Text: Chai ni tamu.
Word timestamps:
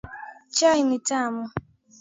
Chai 0.55 0.79
ni 0.87 0.97
tamu. 1.07 1.41